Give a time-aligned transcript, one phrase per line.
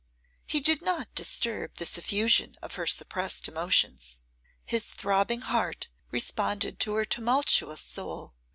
[0.47, 4.19] He did not disturb this effusion of her suppressed emotions.
[4.65, 8.33] His throbbing heart responded to her tumultuous soul.